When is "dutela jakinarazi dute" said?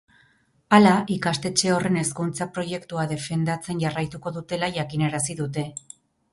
4.41-5.71